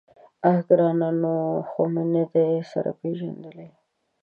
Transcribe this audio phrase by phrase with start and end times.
[0.49, 1.09] _اه ګرانه!
[1.21, 3.67] نوي خو مو نه دي سره پېژندلي.